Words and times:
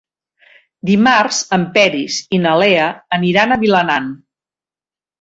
Dimarts 0.89 1.43
en 1.59 1.67
Peris 1.77 2.17
i 2.39 2.41
na 2.49 2.57
Lea 2.65 2.91
aniran 3.21 3.57
a 3.59 3.63
Vilanant. 3.69 4.13